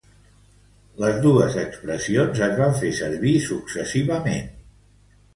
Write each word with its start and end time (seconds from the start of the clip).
Les 1.01 1.17
dos 1.25 1.57
expressions 1.63 2.41
es 2.45 2.55
van 2.59 2.73
fer 2.79 2.91
servir 3.01 3.35
successivament. 3.49 4.49